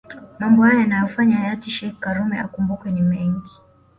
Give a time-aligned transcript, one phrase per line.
[0.39, 3.51] Mambo hayo yanayofanya hayati sheikh karume akumbukwe ni mengi